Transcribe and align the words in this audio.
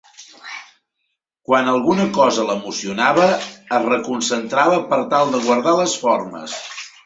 Quan 1.49 1.69
alguna 1.73 2.07
cosa 2.15 2.47
l'emocionava, 2.49 3.29
es 3.79 3.87
reconcentrava 3.87 4.83
per 4.91 5.03
tal 5.15 5.35
de 5.37 5.47
guardar 5.49 5.79
les 5.85 5.99
formes. 6.07 6.61